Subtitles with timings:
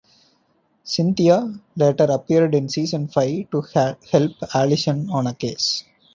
[0.83, 3.61] Cynthia later appeared in season five to
[4.11, 5.83] help Allison on a case.